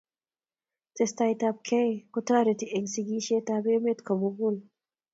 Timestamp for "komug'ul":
4.07-4.57